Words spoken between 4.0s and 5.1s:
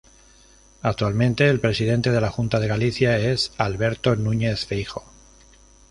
Núñez Feijóo.